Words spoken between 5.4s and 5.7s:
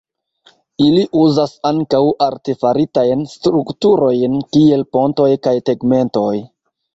kaj